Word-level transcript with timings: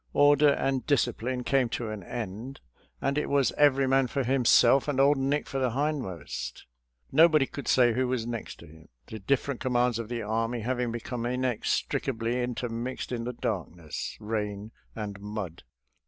Or 0.13 0.35
der 0.35 0.53
and 0.55 0.83
discipline 0.87 1.43
came 1.43 1.69
to 1.69 1.89
an 1.91 2.01
end, 2.01 2.59
and 3.03 3.19
it 3.19 3.29
was" 3.29 3.51
every 3.59 3.85
man 3.87 4.07
for 4.07 4.23
himself 4.23 4.87
and 4.87 4.99
old 4.99 5.15
Nick 5.19 5.45
for 5.45 5.59
the 5.59 5.73
hindmost." 5.73 6.65
Nobody 7.11 7.45
could 7.45 7.67
say 7.67 7.93
who 7.93 8.07
was 8.07 8.25
next 8.25 8.55
to 8.61 8.65
him, 8.65 8.89
the 9.05 9.19
different 9.19 9.59
commands 9.59 9.99
of 9.99 10.09
the 10.09 10.23
army 10.23 10.61
having 10.61 10.91
be 10.91 10.99
come 11.01 11.27
inextricably 11.27 12.41
intermixed 12.41 13.11
in 13.11 13.25
the 13.25 13.33
darkness, 13.33 14.17
rain 14.19 14.71
and 14.95 15.19
mud. 15.19 15.61